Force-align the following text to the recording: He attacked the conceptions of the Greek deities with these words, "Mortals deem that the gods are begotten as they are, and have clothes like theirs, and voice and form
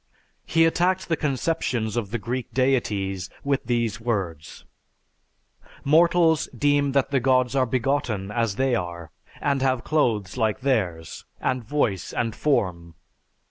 He 0.47 0.65
attacked 0.65 1.09
the 1.09 1.15
conceptions 1.15 1.95
of 1.95 2.09
the 2.09 2.17
Greek 2.17 2.51
deities 2.55 3.29
with 3.43 3.65
these 3.65 4.01
words, 4.01 4.65
"Mortals 5.83 6.47
deem 6.57 6.93
that 6.93 7.11
the 7.11 7.19
gods 7.19 7.55
are 7.55 7.67
begotten 7.67 8.31
as 8.31 8.55
they 8.55 8.73
are, 8.73 9.11
and 9.39 9.61
have 9.61 9.83
clothes 9.83 10.37
like 10.37 10.61
theirs, 10.61 11.25
and 11.39 11.63
voice 11.63 12.13
and 12.13 12.35
form 12.35 12.95